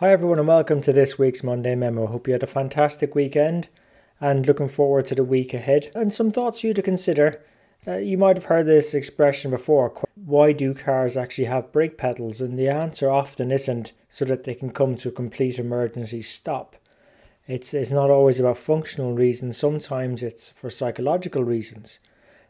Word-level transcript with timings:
Hi, 0.00 0.12
everyone, 0.12 0.38
and 0.38 0.46
welcome 0.46 0.80
to 0.82 0.92
this 0.92 1.18
week's 1.18 1.42
Monday 1.42 1.74
Memo. 1.74 2.06
Hope 2.06 2.28
you 2.28 2.32
had 2.32 2.44
a 2.44 2.46
fantastic 2.46 3.16
weekend 3.16 3.66
and 4.20 4.46
looking 4.46 4.68
forward 4.68 5.06
to 5.06 5.16
the 5.16 5.24
week 5.24 5.52
ahead. 5.52 5.90
And 5.92 6.14
some 6.14 6.30
thoughts 6.30 6.60
for 6.60 6.68
you 6.68 6.74
to 6.74 6.82
consider. 6.82 7.42
Uh, 7.84 7.96
you 7.96 8.16
might 8.16 8.36
have 8.36 8.44
heard 8.44 8.66
this 8.66 8.94
expression 8.94 9.50
before 9.50 9.92
why 10.14 10.52
do 10.52 10.72
cars 10.72 11.16
actually 11.16 11.46
have 11.46 11.72
brake 11.72 11.98
pedals? 11.98 12.40
And 12.40 12.56
the 12.56 12.68
answer 12.68 13.10
often 13.10 13.50
isn't 13.50 13.90
so 14.08 14.24
that 14.26 14.44
they 14.44 14.54
can 14.54 14.70
come 14.70 14.94
to 14.98 15.08
a 15.08 15.10
complete 15.10 15.58
emergency 15.58 16.22
stop. 16.22 16.76
It's, 17.48 17.74
it's 17.74 17.90
not 17.90 18.08
always 18.08 18.38
about 18.38 18.58
functional 18.58 19.14
reasons, 19.14 19.56
sometimes 19.56 20.22
it's 20.22 20.50
for 20.50 20.70
psychological 20.70 21.42
reasons. 21.42 21.98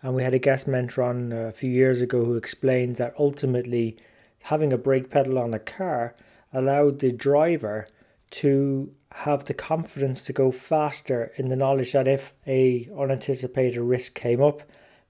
And 0.00 0.14
we 0.14 0.22
had 0.22 0.34
a 0.34 0.38
guest 0.38 0.68
mentor 0.68 1.02
on 1.02 1.32
a 1.32 1.50
few 1.50 1.72
years 1.72 2.02
ago 2.02 2.24
who 2.24 2.36
explained 2.36 2.96
that 2.96 3.16
ultimately 3.18 3.96
having 4.44 4.72
a 4.72 4.78
brake 4.78 5.10
pedal 5.10 5.40
on 5.40 5.52
a 5.52 5.58
car 5.58 6.14
allowed 6.52 6.98
the 6.98 7.12
driver 7.12 7.86
to 8.30 8.92
have 9.12 9.44
the 9.44 9.54
confidence 9.54 10.22
to 10.22 10.32
go 10.32 10.50
faster 10.50 11.32
in 11.36 11.48
the 11.48 11.56
knowledge 11.56 11.92
that 11.92 12.08
if 12.08 12.34
a 12.46 12.88
unanticipated 12.98 13.78
risk 13.78 14.14
came 14.14 14.42
up 14.42 14.62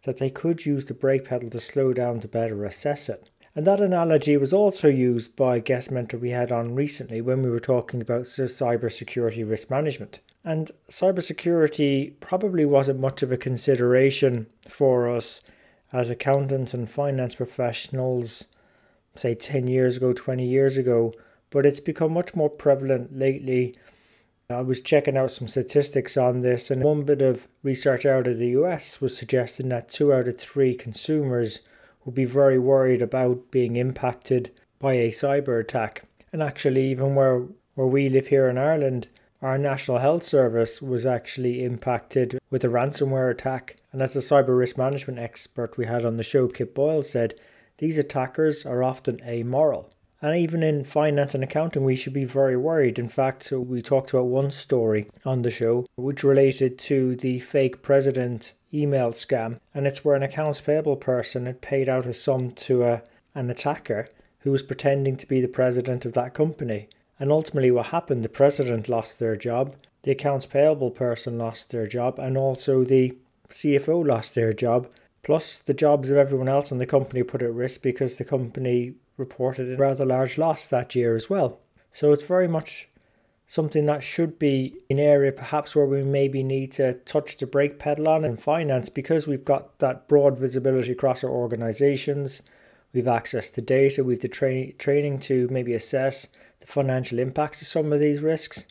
that 0.05 0.17
they 0.17 0.31
could 0.31 0.67
use 0.67 0.87
the 0.87 0.95
brake 0.95 1.25
pedal 1.25 1.49
to 1.49 1.61
slow 1.61 1.93
down 1.93 2.19
to 2.19 2.27
better 2.27 2.65
assess 2.65 3.09
it 3.09 3.31
and 3.55 3.67
that 3.67 3.81
analogy 3.81 4.37
was 4.39 4.53
also 4.53 4.89
used 4.89 5.37
by 5.37 5.57
a 5.57 5.61
guest 5.61 5.91
mentor 5.91 6.17
we 6.17 6.31
had 6.31 6.51
on 6.51 6.75
recently 6.75 7.21
when 7.21 7.43
we 7.43 7.51
were 7.51 7.61
talking 7.61 8.01
about 8.01 8.23
cybersecurity 8.23 9.49
risk 9.49 9.69
management. 9.69 10.21
And 10.43 10.71
cybersecurity 10.89 12.19
probably 12.21 12.65
wasn't 12.65 13.01
much 13.01 13.23
of 13.23 13.31
a 13.31 13.37
consideration 13.37 14.47
for 14.67 15.09
us 15.09 15.43
as 15.93 16.09
accountants 16.09 16.73
and 16.73 16.89
finance 16.89 17.35
professionals, 17.35 18.47
say 19.17 19.35
10 19.35 19.67
years 19.67 19.99
ago, 19.99 20.15
20 20.15 20.47
years 20.47 20.79
ago, 20.79 21.13
but 21.53 21.65
it's 21.65 21.81
become 21.81 22.13
much 22.13 22.35
more 22.35 22.51
prevalent 22.51 23.17
lately. 23.17 23.77
I 24.51 24.63
was 24.63 24.81
checking 24.81 25.17
out 25.17 25.31
some 25.31 25.47
statistics 25.47 26.17
on 26.17 26.41
this, 26.41 26.71
and 26.71 26.83
one 26.83 27.05
bit 27.05 27.23
of 27.23 27.47
research 27.63 28.05
out 28.05 28.27
of 28.27 28.39
the 28.39 28.49
US 28.49 29.01
was 29.01 29.17
suggesting 29.17 29.69
that 29.69 29.89
two 29.89 30.13
out 30.13 30.27
of 30.27 30.39
three 30.39 30.75
consumers 30.75 31.61
would 32.05 32.15
be 32.15 32.25
very 32.25 32.59
worried 32.59 33.03
about 33.03 33.51
being 33.51 33.77
impacted 33.77 34.51
by 34.81 34.95
a 34.95 35.11
cyber 35.11 35.61
attack. 35.61 36.03
And 36.33 36.43
actually, 36.43 36.91
even 36.91 37.15
where, 37.15 37.45
where 37.75 37.87
we 37.87 38.09
live 38.09 38.27
here 38.27 38.49
in 38.49 38.59
Ireland, 38.59 39.07
our 39.41 39.59
National 39.59 39.99
Health 39.99 40.23
Service 40.23 40.83
was 40.83 41.07
actually 41.07 41.65
impacted 41.65 42.39
with 42.51 42.65
a 42.65 42.69
ransomware 42.69 43.31
attack. 43.31 43.77
And 43.93 44.01
as 44.03 44.15
the 44.15 44.21
cyber 44.21 44.57
risk 44.57 44.79
management 44.79 45.19
expert 45.19 45.77
we 45.77 45.87
had 45.87 46.05
on 46.05 46.17
the 46.17 46.23
show, 46.23 46.49
Kip 46.49 46.75
Boyle, 46.75 47.03
said, 47.03 47.35
these 47.79 47.99
attackers 47.99 48.65
are 48.65 48.83
often 48.83 49.21
amoral. 49.27 49.91
And 50.23 50.37
even 50.37 50.63
in 50.63 50.85
finance 50.85 51.35
and 51.35 51.43
accounting, 51.43 51.83
we 51.83 51.97
should 51.97 52.13
be 52.13 52.25
very 52.25 52.57
worried. 52.57 52.99
In 52.99 53.09
fact, 53.09 53.51
we 53.51 53.83
talked 53.83 54.11
about 54.11 54.27
one 54.27 54.53
story 54.53 55.09
on 55.27 55.43
the 55.43 55.51
show 55.51 55.85
which 55.97 56.23
related 56.23 56.79
to 56.79 57.17
the 57.17 57.41
fake 57.41 57.83
president 57.83 58.55
email 58.73 59.11
scam. 59.11 59.59
And 59.75 59.85
it's 59.85 60.05
where 60.05 60.15
an 60.15 60.23
accounts 60.23 60.61
payable 60.61 60.97
person 60.97 61.47
had 61.47 61.61
paid 61.61 61.89
out 61.89 62.07
a 62.07 62.15
sum 62.15 62.53
to 62.53 62.85
a, 62.85 63.03
an 63.35 63.51
attacker 63.51 64.09
who 64.41 64.53
was 64.53 64.63
pretending 64.63 65.17
to 65.17 65.27
be 65.27 65.41
the 65.41 65.49
president 65.49 66.05
of 66.05 66.13
that 66.13 66.35
company. 66.35 66.89
And 67.19 67.31
ultimately, 67.31 67.73
what 67.73 67.87
happened, 67.87 68.25
the 68.25 68.29
president 68.29 68.89
lost 68.89 69.19
their 69.19 69.37
job, 69.37 69.75
the 70.03 70.13
accounts 70.13 70.47
payable 70.47 70.91
person 70.91 71.39
lost 71.39 71.71
their 71.71 71.87
job, 71.87 72.19
and 72.19 72.37
also 72.37 72.85
the 72.85 73.17
CFO 73.49 74.07
lost 74.07 74.35
their 74.35 74.53
job. 74.53 74.89
Plus, 75.23 75.59
the 75.59 75.75
jobs 75.75 76.11
of 76.11 76.17
everyone 76.17 76.49
else 76.49 76.73
in 76.73 76.79
the 76.79 76.87
company 76.87 77.23
put 77.23 77.43
at 77.43 77.53
risk 77.53 77.83
because 77.83 78.19
the 78.19 78.25
company 78.25 78.95
reported 79.17 79.73
a 79.73 79.77
rather 79.77 80.05
large 80.05 80.37
loss 80.37 80.67
that 80.67 80.95
year 80.95 81.15
as 81.15 81.31
well. 81.31 81.61
So 81.93 82.13
it's 82.13 82.25
very 82.25 82.49
much 82.49 82.89
something 83.47 83.87
that 83.87 84.03
should 84.03 84.39
be 84.39 84.75
an 84.89 84.99
area 84.99 85.31
perhaps 85.31 85.77
where 85.77 85.87
we 85.87 86.03
maybe 86.03 86.43
need 86.43 86.73
to 86.73 86.95
touch 86.95 87.37
the 87.37 87.47
brake 87.47 87.79
pedal 87.79 88.09
on 88.09 88.25
in 88.25 88.37
finance 88.37 88.89
because 88.89 89.27
we've 89.27 89.45
got 89.45 89.79
that 89.79 90.09
broad 90.09 90.39
visibility 90.39 90.93
across 90.93 91.23
our 91.23 91.31
organizations. 91.31 92.41
We've 92.95 93.07
access 93.07 93.49
to 93.51 93.61
data, 93.61 94.03
we've 94.03 94.23
the 94.23 94.29
tra- 94.29 94.73
training 94.73 95.19
to 95.21 95.49
maybe 95.51 95.75
assess 95.75 96.29
the 96.61 96.67
financial 96.67 97.19
impacts 97.19 97.61
of 97.61 97.69
some 97.69 97.93
of 97.93 98.01
these 98.01 98.23
risks. 98.23 98.67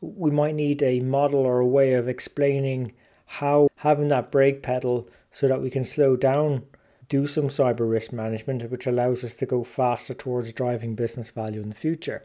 We 0.00 0.30
might 0.30 0.54
need 0.54 0.82
a 0.82 1.00
model 1.00 1.40
or 1.40 1.60
a 1.60 1.66
way 1.66 1.94
of 1.94 2.08
explaining 2.08 2.92
how 3.24 3.67
having 3.78 4.08
that 4.08 4.30
brake 4.30 4.62
pedal 4.62 5.08
so 5.32 5.48
that 5.48 5.62
we 5.62 5.70
can 5.70 5.84
slow 5.84 6.16
down 6.16 6.64
do 7.08 7.26
some 7.26 7.48
cyber 7.48 7.90
risk 7.90 8.12
management, 8.12 8.70
which 8.70 8.86
allows 8.86 9.24
us 9.24 9.34
to 9.34 9.46
go 9.46 9.64
faster 9.64 10.12
towards 10.12 10.52
driving 10.52 10.94
business 10.94 11.30
value 11.30 11.62
in 11.62 11.70
the 11.70 11.74
future. 11.74 12.24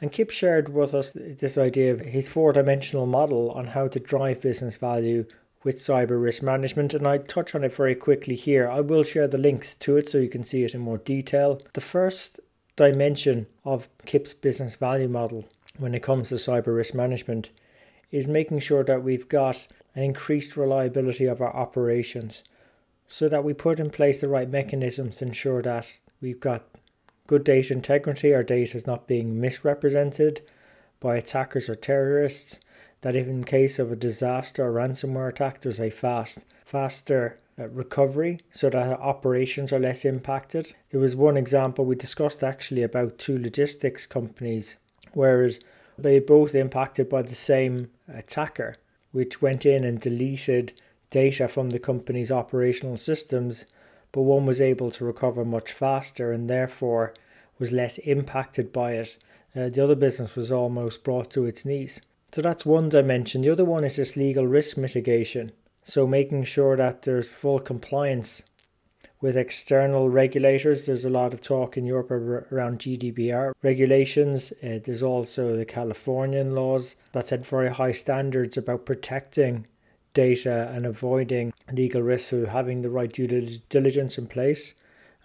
And 0.00 0.12
Kip 0.12 0.30
shared 0.30 0.68
with 0.68 0.94
us 0.94 1.12
this 1.14 1.56
idea 1.56 1.92
of 1.92 2.00
his 2.00 2.28
four 2.28 2.52
dimensional 2.52 3.06
model 3.06 3.50
on 3.52 3.68
how 3.68 3.88
to 3.88 4.00
drive 4.00 4.42
business 4.42 4.76
value 4.76 5.24
with 5.64 5.76
cyber 5.76 6.22
risk 6.22 6.42
management. 6.42 6.92
And 6.92 7.06
I 7.06 7.18
touch 7.18 7.54
on 7.54 7.64
it 7.64 7.74
very 7.74 7.94
quickly 7.94 8.34
here. 8.34 8.68
I 8.68 8.80
will 8.80 9.04
share 9.04 9.28
the 9.28 9.38
links 9.38 9.74
to 9.76 9.96
it 9.96 10.08
so 10.08 10.18
you 10.18 10.28
can 10.28 10.44
see 10.44 10.64
it 10.64 10.74
in 10.74 10.80
more 10.80 10.98
detail. 10.98 11.62
The 11.72 11.80
first 11.80 12.40
dimension 12.74 13.46
of 13.64 13.88
Kip's 14.04 14.34
business 14.34 14.76
value 14.76 15.08
model 15.08 15.46
when 15.78 15.94
it 15.94 16.02
comes 16.02 16.28
to 16.28 16.34
cyber 16.34 16.76
risk 16.76 16.94
management 16.94 17.50
is 18.10 18.28
making 18.28 18.58
sure 18.58 18.84
that 18.84 19.02
we've 19.02 19.28
got 19.28 19.66
an 19.96 20.04
increased 20.04 20.56
reliability 20.56 21.24
of 21.24 21.40
our 21.40 21.54
operations 21.56 22.44
so 23.08 23.28
that 23.28 23.42
we 23.42 23.52
put 23.52 23.80
in 23.80 23.90
place 23.90 24.20
the 24.20 24.28
right 24.28 24.48
mechanisms 24.48 25.16
to 25.16 25.24
ensure 25.24 25.62
that 25.62 25.90
we've 26.20 26.40
got 26.40 26.64
good 27.26 27.42
data 27.42 27.72
integrity, 27.72 28.32
our 28.34 28.42
data 28.42 28.76
is 28.76 28.86
not 28.86 29.08
being 29.08 29.40
misrepresented 29.40 30.42
by 31.00 31.16
attackers 31.16 31.68
or 31.68 31.74
terrorists, 31.74 32.60
that 33.00 33.16
if 33.16 33.26
in 33.26 33.44
case 33.44 33.78
of 33.78 33.90
a 33.90 33.96
disaster 33.96 34.64
or 34.64 34.72
ransomware 34.72 35.28
attack, 35.28 35.60
there's 35.60 35.80
a 35.80 35.90
fast, 35.90 36.40
faster 36.64 37.38
uh, 37.58 37.68
recovery 37.68 38.40
so 38.50 38.68
that 38.68 38.92
our 38.92 39.00
operations 39.00 39.72
are 39.72 39.78
less 39.78 40.04
impacted. 40.04 40.74
There 40.90 41.00
was 41.00 41.16
one 41.16 41.36
example 41.36 41.84
we 41.84 41.96
discussed 41.96 42.42
actually 42.42 42.82
about 42.82 43.18
two 43.18 43.38
logistics 43.38 44.06
companies, 44.06 44.76
whereas 45.12 45.60
they 45.98 46.18
both 46.18 46.54
impacted 46.54 47.08
by 47.08 47.22
the 47.22 47.34
same 47.34 47.90
attacker, 48.08 48.76
which 49.16 49.40
went 49.40 49.64
in 49.64 49.82
and 49.82 49.98
deleted 50.02 50.74
data 51.08 51.48
from 51.48 51.70
the 51.70 51.78
company's 51.78 52.30
operational 52.30 52.98
systems, 52.98 53.64
but 54.12 54.20
one 54.20 54.44
was 54.44 54.60
able 54.60 54.90
to 54.90 55.06
recover 55.06 55.42
much 55.42 55.72
faster 55.72 56.32
and 56.32 56.50
therefore 56.50 57.14
was 57.58 57.72
less 57.72 57.96
impacted 57.98 58.74
by 58.74 58.92
it. 58.92 59.16
Uh, 59.56 59.70
the 59.70 59.82
other 59.82 59.94
business 59.94 60.36
was 60.36 60.52
almost 60.52 61.02
brought 61.02 61.30
to 61.30 61.46
its 61.46 61.64
knees. 61.64 62.02
So 62.30 62.42
that's 62.42 62.66
one 62.66 62.90
dimension. 62.90 63.40
The 63.40 63.48
other 63.48 63.64
one 63.64 63.84
is 63.84 63.96
this 63.96 64.18
legal 64.18 64.46
risk 64.46 64.76
mitigation. 64.76 65.52
So 65.82 66.06
making 66.06 66.44
sure 66.44 66.76
that 66.76 67.02
there's 67.02 67.30
full 67.30 67.58
compliance 67.58 68.42
with 69.20 69.36
external 69.36 70.10
regulators. 70.10 70.86
There's 70.86 71.04
a 71.04 71.10
lot 71.10 71.32
of 71.32 71.40
talk 71.40 71.76
in 71.76 71.86
Europe 71.86 72.10
around 72.10 72.80
GDPR 72.80 73.52
regulations. 73.62 74.52
Uh, 74.62 74.78
there's 74.84 75.02
also 75.02 75.56
the 75.56 75.64
Californian 75.64 76.54
laws 76.54 76.96
that 77.12 77.28
set 77.28 77.46
very 77.46 77.72
high 77.72 77.92
standards 77.92 78.56
about 78.56 78.86
protecting 78.86 79.66
data 80.12 80.70
and 80.72 80.86
avoiding 80.86 81.52
legal 81.72 82.02
risks 82.02 82.30
through 82.30 82.46
having 82.46 82.82
the 82.82 82.90
right 82.90 83.12
due 83.12 83.26
diligence 83.68 84.16
in 84.16 84.26
place 84.26 84.74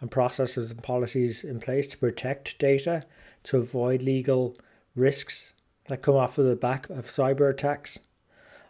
and 0.02 0.12
processes 0.12 0.72
and 0.72 0.84
policies 0.84 1.44
in 1.44 1.60
place 1.60 1.88
to 1.88 1.98
protect 1.98 2.60
data 2.60 3.06
to 3.44 3.58
avoid 3.58 4.02
legal 4.02 4.58
risks 4.96 5.54
that 5.88 6.02
come 6.02 6.16
off 6.16 6.38
of 6.38 6.46
the 6.46 6.56
back 6.56 6.90
of 6.90 7.06
cyber 7.06 7.50
attacks. 7.50 8.00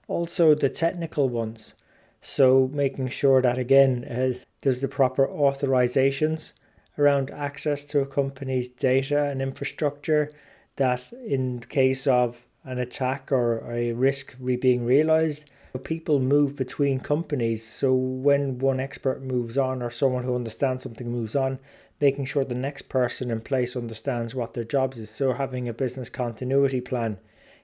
Also, 0.07 0.53
the 0.53 0.69
technical 0.69 1.29
ones. 1.29 1.73
So, 2.21 2.69
making 2.71 3.09
sure 3.09 3.41
that 3.41 3.57
again, 3.57 4.05
uh, 4.05 4.39
there's 4.61 4.81
the 4.81 4.87
proper 4.87 5.27
authorizations 5.27 6.53
around 6.97 7.31
access 7.31 7.83
to 7.85 7.99
a 7.99 8.05
company's 8.05 8.67
data 8.67 9.23
and 9.25 9.41
infrastructure 9.41 10.31
that, 10.75 11.11
in 11.25 11.59
case 11.61 12.05
of 12.05 12.45
an 12.63 12.77
attack 12.77 13.31
or 13.31 13.69
a 13.71 13.91
risk 13.93 14.35
re- 14.39 14.55
being 14.55 14.85
realized, 14.85 15.49
People 15.83 16.19
move 16.19 16.57
between 16.57 16.99
companies, 16.99 17.65
so 17.65 17.93
when 17.93 18.59
one 18.59 18.81
expert 18.81 19.21
moves 19.21 19.57
on 19.57 19.81
or 19.81 19.89
someone 19.89 20.25
who 20.25 20.35
understands 20.35 20.83
something 20.83 21.09
moves 21.09 21.33
on, 21.33 21.59
making 22.01 22.25
sure 22.25 22.43
the 22.43 22.53
next 22.53 22.89
person 22.89 23.31
in 23.31 23.39
place 23.39 23.77
understands 23.77 24.35
what 24.35 24.53
their 24.53 24.65
jobs 24.65 24.97
is. 24.97 25.09
So 25.09 25.31
having 25.31 25.69
a 25.69 25.73
business 25.73 26.09
continuity 26.09 26.81
plan 26.81 27.19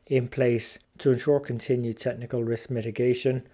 in 0.06 0.30
place 0.30 0.80
to 1.00 1.12
ensure 1.12 1.42
continued 1.42 1.98
technical 1.98 2.46
risk 2.46 2.70
mitigation. 2.70 3.46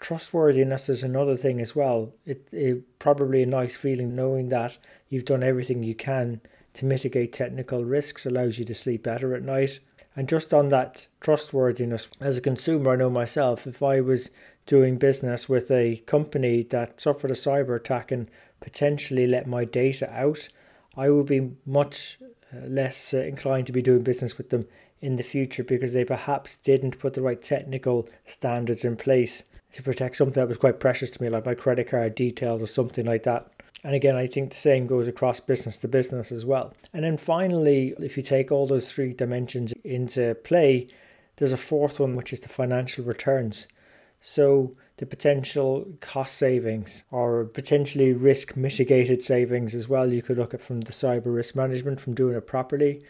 Trustworthiness 0.00 0.88
is 0.88 1.02
another 1.02 1.36
thing 1.36 1.60
as 1.60 1.76
well. 1.76 2.12
It, 2.24 2.48
it 2.52 2.98
probably 2.98 3.42
a 3.42 3.46
nice 3.46 3.76
feeling 3.76 4.14
knowing 4.14 4.48
that 4.48 4.78
you've 5.08 5.24
done 5.24 5.42
everything 5.42 5.82
you 5.82 5.94
can 5.94 6.40
to 6.74 6.84
mitigate 6.84 7.32
technical 7.32 7.84
risks 7.84 8.24
allows 8.24 8.58
you 8.58 8.64
to 8.64 8.74
sleep 8.74 9.02
better 9.02 9.34
at 9.34 9.42
night. 9.42 9.80
And 10.14 10.28
just 10.28 10.52
on 10.52 10.68
that 10.68 11.06
trustworthiness, 11.20 12.08
as 12.20 12.36
a 12.36 12.40
consumer, 12.40 12.92
I 12.92 12.96
know 12.96 13.10
myself, 13.10 13.66
if 13.66 13.82
I 13.82 14.00
was 14.00 14.30
doing 14.66 14.98
business 14.98 15.48
with 15.48 15.70
a 15.70 15.96
company 16.06 16.62
that 16.64 17.00
suffered 17.00 17.30
a 17.30 17.34
cyber 17.34 17.76
attack 17.76 18.10
and 18.10 18.30
potentially 18.60 19.26
let 19.26 19.46
my 19.46 19.64
data 19.64 20.12
out, 20.12 20.48
I 20.96 21.10
would 21.10 21.26
be 21.26 21.52
much 21.64 22.18
less 22.52 23.14
uh, 23.14 23.18
inclined 23.18 23.66
to 23.66 23.72
be 23.72 23.82
doing 23.82 24.02
business 24.02 24.38
with 24.38 24.50
them 24.50 24.66
in 25.00 25.16
the 25.16 25.22
future 25.22 25.62
because 25.62 25.92
they 25.92 26.04
perhaps 26.04 26.56
didn't 26.56 26.98
put 26.98 27.14
the 27.14 27.22
right 27.22 27.40
technical 27.40 28.08
standards 28.24 28.84
in 28.84 28.96
place 28.96 29.44
to 29.72 29.82
protect 29.82 30.16
something 30.16 30.40
that 30.40 30.48
was 30.48 30.58
quite 30.58 30.80
precious 30.80 31.10
to 31.10 31.22
me, 31.22 31.28
like 31.28 31.46
my 31.46 31.54
credit 31.54 31.88
card 31.88 32.14
details 32.14 32.62
or 32.62 32.66
something 32.66 33.06
like 33.06 33.22
that. 33.22 33.50
And 33.84 33.94
again, 33.94 34.16
I 34.16 34.26
think 34.26 34.50
the 34.50 34.56
same 34.56 34.86
goes 34.86 35.06
across 35.06 35.38
business 35.38 35.76
to 35.78 35.88
business 35.88 36.32
as 36.32 36.44
well. 36.44 36.74
And 36.92 37.04
then 37.04 37.16
finally, 37.16 37.94
if 38.00 38.16
you 38.16 38.22
take 38.22 38.50
all 38.50 38.66
those 38.66 38.92
three 38.92 39.12
dimensions 39.12 39.72
into 39.84 40.34
play, 40.42 40.88
there's 41.36 41.52
a 41.52 41.56
fourth 41.56 42.00
one, 42.00 42.16
which 42.16 42.32
is 42.32 42.40
the 42.40 42.48
financial 42.48 43.04
returns. 43.04 43.68
So 44.20 44.76
the 44.96 45.06
potential 45.06 45.86
cost 46.00 46.36
savings 46.36 47.04
or 47.10 47.44
potentially 47.44 48.12
risk 48.12 48.56
mitigated 48.56 49.22
savings 49.22 49.74
as 49.74 49.88
well, 49.88 50.12
you 50.12 50.22
could 50.22 50.38
look 50.38 50.54
at 50.54 50.60
from 50.60 50.82
the 50.82 50.92
cyber 50.92 51.34
risk 51.34 51.54
management 51.54 52.00
from 52.00 52.14
doing 52.14 52.36
it 52.36 52.46
properly. 52.46 53.02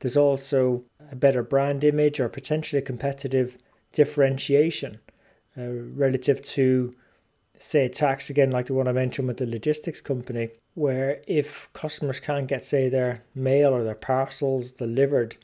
There's 0.00 0.16
also 0.16 0.84
a 1.12 1.16
better 1.16 1.42
brand 1.42 1.84
image 1.84 2.18
or 2.18 2.28
potentially 2.28 2.82
competitive 2.82 3.56
differentiation 3.92 5.00
uh, 5.56 5.68
relative 5.68 6.42
to 6.42 6.94
say 7.58 7.88
tax 7.88 8.28
again 8.28 8.50
like 8.50 8.66
the 8.66 8.74
one 8.74 8.88
I 8.88 8.92
mentioned 8.92 9.28
with 9.28 9.36
the 9.36 9.46
logistics 9.46 10.00
company 10.00 10.50
where 10.74 11.22
if 11.26 11.72
customers 11.72 12.18
can't 12.18 12.48
get 12.48 12.64
say 12.64 12.88
their 12.88 13.22
mail 13.34 13.72
or 13.72 13.84
their 13.84 13.94
parcels 13.94 14.72
delivered 14.72 15.36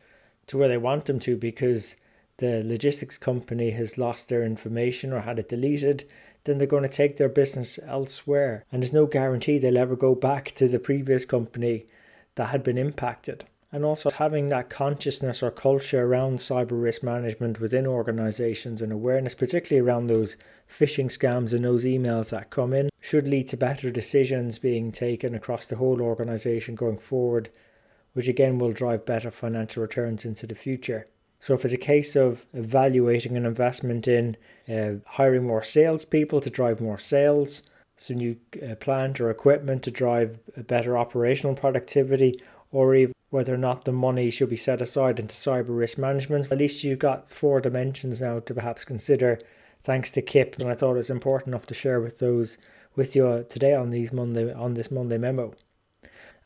to 0.49 0.59
where 0.59 0.69
they 0.69 0.77
want 0.77 1.05
them 1.05 1.21
to 1.21 1.37
because 1.37 1.97
the 2.41 2.63
logistics 2.65 3.17
company 3.17 3.71
has 3.71 3.97
lost 3.97 4.29
their 4.29 4.43
information 4.43 5.13
or 5.13 5.21
had 5.21 5.39
it 5.39 5.49
deleted 5.49 6.05
then 6.45 6.59
they're 6.59 6.67
going 6.67 6.83
to 6.83 6.89
take 6.89 7.17
their 7.17 7.29
business 7.29 7.79
elsewhere 7.87 8.65
and 8.73 8.83
there's 8.83 8.93
no 8.93 9.07
guarantee 9.07 9.59
they'll 9.59 9.79
ever 9.79 9.97
go 9.97 10.15
back 10.15 10.53
to 10.53 10.67
the 10.67 10.79
previous 10.79 11.25
company 11.25 11.87
that 12.35 12.49
had 12.49 12.63
been 12.63 12.79
impacted 12.79 13.45
and 13.73 13.85
also 13.85 14.11
having 14.11 14.49
that 14.49 14.69
consciousness 14.69 15.43
or 15.43 15.51
culture 15.51 16.05
around 16.05 16.39
cyber 16.39 16.83
risk 16.83 17.03
management 17.03 17.61
within 17.61 17.87
organizations 17.87 18.83
and 18.83 18.93
awareness, 18.93 19.35
particularly 19.35 19.87
around 19.87 20.07
those 20.09 20.37
phishing 20.69 21.07
scams 21.07 21.55
and 21.55 21.65
those 21.65 21.85
emails 21.85 22.31
that 22.31 22.51
come 22.51 22.73
in, 22.73 22.91
should 23.01 23.29
lead 23.29 23.47
to 23.49 23.57
better 23.57 23.91
decisions 23.91 24.59
being 24.59 24.91
taken 24.91 25.35
across 25.35 25.67
the 25.67 25.77
whole 25.77 26.03
organization 26.03 26.75
going 26.75 26.99
forward, 26.99 27.49
which 28.13 28.27
again 28.27 28.59
will 28.59 28.73
drive 28.73 29.07
better 29.07 29.31
financial 29.31 29.83
returns 29.83 30.25
into 30.25 30.47
the 30.47 30.55
future. 30.55 31.07
So, 31.41 31.55
if 31.55 31.65
it's 31.65 31.75
a 31.75 31.79
case 31.79 32.17
of 32.17 32.45
evaluating 32.53 33.37
an 33.37 33.47
investment 33.47 34.07
in 34.07 34.37
uh, 34.69 35.01
hiring 35.07 35.47
more 35.47 35.63
salespeople 35.63 36.41
to 36.41 36.51
drive 36.51 36.81
more 36.81 36.99
sales, 36.99 37.63
some 37.97 38.19
new 38.19 38.37
uh, 38.63 38.75
plant 38.77 39.21
or 39.21 39.31
equipment 39.31 39.83
to 39.85 39.91
drive 39.91 40.39
better 40.67 40.97
operational 40.97 41.55
productivity, 41.55 42.41
or 42.73 42.95
even 42.95 43.15
whether 43.31 43.55
or 43.55 43.59
not 43.59 43.85
the 43.85 43.93
money 43.93 44.31
should 44.31 44.51
be 44.51 44.57
set 44.57 44.83
aside 44.83 45.19
into 45.19 45.35
cyber 45.35 45.77
risk 45.77 45.97
management. 45.97 46.51
At 46.53 46.59
least 46.59 46.85
you've 46.85 46.99
got 46.99 47.29
four 47.29 47.61
dimensions 47.61 48.21
now 48.21 48.41
to 48.41 48.55
perhaps 48.55 48.85
consider 48.85 49.39
thanks 49.83 50.11
to 50.13 50.23
Kip, 50.23 50.57
and 50.59 50.69
I 50.69 50.75
thought 50.75 50.93
it 50.93 50.97
was 50.97 51.11
important 51.11 51.49
enough 51.49 51.67
to 51.67 51.75
share 51.75 52.01
with 52.01 52.19
those 52.19 52.59
with 52.97 53.17
you 53.17 53.47
today 53.49 53.75
on 53.75 53.91
these 53.91 54.13
Monday 54.13 54.53
on 54.53 54.75
this 54.75 54.91
Monday 54.91 55.17
memo. 55.17 55.55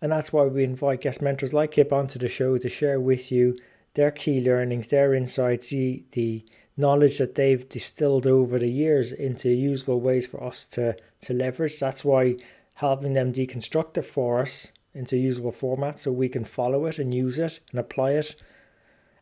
And 0.00 0.12
that's 0.12 0.32
why 0.32 0.44
we 0.44 0.62
invite 0.62 1.00
guest 1.00 1.22
mentors 1.22 1.54
like 1.54 1.72
Kip 1.72 1.92
onto 1.92 2.18
the 2.18 2.28
show 2.28 2.58
to 2.58 2.68
share 2.68 3.00
with 3.00 3.32
you 3.32 3.56
their 3.94 4.10
key 4.10 4.40
learnings, 4.40 4.88
their 4.88 5.14
insights, 5.14 5.70
the, 5.70 6.04
the 6.12 6.44
knowledge 6.76 7.18
that 7.18 7.34
they've 7.34 7.68
distilled 7.68 8.26
over 8.26 8.58
the 8.58 8.70
years 8.70 9.12
into 9.12 9.50
usable 9.50 10.00
ways 10.00 10.26
for 10.26 10.42
us 10.42 10.66
to, 10.66 10.96
to 11.20 11.32
leverage. 11.32 11.78
That's 11.78 12.04
why 12.04 12.36
helping 12.74 13.12
them 13.12 13.32
deconstruct 13.32 13.96
it 13.98 14.02
for 14.02 14.40
us 14.40 14.72
into 14.94 15.16
usable 15.16 15.52
format 15.52 15.98
so 15.98 16.12
we 16.12 16.28
can 16.28 16.44
follow 16.44 16.86
it 16.86 16.98
and 16.98 17.14
use 17.14 17.38
it 17.38 17.60
and 17.70 17.80
apply 17.80 18.12
it 18.12 18.34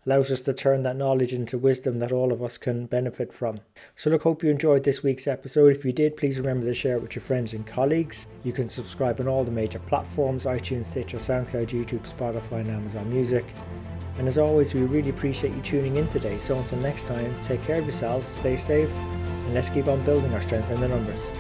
allows 0.07 0.33
us 0.33 0.41
to 0.43 0.53
turn 0.53 0.83
that 0.83 0.97
knowledge 0.97 1.33
into 1.33 1.59
wisdom 1.59 1.99
that 2.01 2.13
all 2.13 2.33
of 2.33 2.43
us 2.43 2.59
can 2.59 2.87
benefit 2.87 3.33
from. 3.33 3.61
So, 3.95 4.11
look, 4.11 4.23
hope 4.23 4.43
you 4.43 4.51
enjoyed 4.51 4.83
this 4.83 5.03
week's 5.03 5.27
episode. 5.27 5.77
If 5.77 5.85
you 5.85 5.93
did, 5.93 6.17
please 6.17 6.39
remember 6.39 6.67
to 6.67 6.75
share 6.75 6.97
it 6.97 7.03
with 7.03 7.15
your 7.15 7.23
friends 7.23 7.53
and 7.53 7.67
colleagues. 7.67 8.27
You 8.43 8.53
can 8.53 8.69
subscribe 8.69 9.21
on 9.21 9.29
all 9.29 9.45
the 9.45 9.51
major 9.51 9.79
platforms 9.81 10.45
iTunes, 10.45 10.87
Stitcher, 10.87 11.19
SoundCloud, 11.19 11.69
YouTube, 11.69 12.13
Spotify, 12.13 12.61
and 12.61 12.71
Amazon 12.71 13.09
Music. 13.11 13.45
And 14.19 14.29
as 14.29 14.39
always, 14.39 14.75
we 14.75 14.83
really 14.83 15.11
appreciate 15.11 15.55
you 15.55 15.63
tuning 15.63 15.97
in 15.97 16.07
today. 16.07 16.39
So, 16.39 16.57
until 16.59 16.79
next 16.79 17.07
time, 17.07 17.35
take 17.43 17.63
care 17.63 17.77
of 17.77 17.85
yourselves, 17.85 18.29
stay 18.29 18.57
safe, 18.57 18.91
and 18.91 19.55
let's 19.55 19.71
keep 19.71 19.89
on 19.89 20.03
building 20.05 20.33
our 20.35 20.43
strength 20.43 20.71
in 20.71 20.81
the 20.81 20.89
numbers. 20.89 21.31